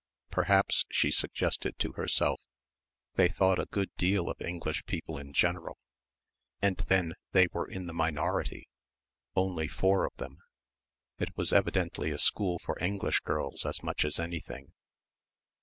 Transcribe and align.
Perhaps, 0.31 0.85
she 0.89 1.11
suggested 1.11 1.77
to 1.77 1.91
herself, 1.91 2.41
they 3.13 3.29
thought 3.29 3.59
a 3.59 3.67
good 3.67 3.91
deal 3.97 4.29
of 4.31 4.41
English 4.41 4.83
people 4.87 5.15
in 5.19 5.31
general; 5.31 5.77
and 6.59 6.77
then 6.87 7.13
they 7.33 7.45
were 7.53 7.69
in 7.69 7.85
the 7.85 7.93
minority, 7.93 8.67
only 9.35 9.67
four 9.67 10.03
of 10.07 10.15
them; 10.17 10.39
it 11.19 11.37
was 11.37 11.53
evidently 11.53 12.09
a 12.09 12.17
school 12.17 12.57
for 12.65 12.79
English 12.83 13.19
girls 13.19 13.63
as 13.63 13.83
much 13.83 14.03
as 14.03 14.17
anything 14.19 14.73